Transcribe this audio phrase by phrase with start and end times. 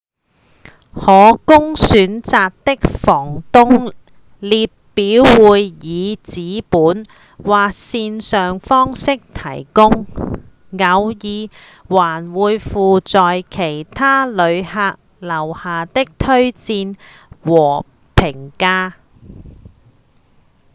[0.95, 3.93] 可供選擇的房東
[4.39, 7.05] 列表會以紙本
[7.37, 10.07] 或線上方式提供
[10.71, 11.49] 偶爾
[11.87, 16.97] 還會附有其他旅客留下的推薦
[17.43, 18.93] 和評價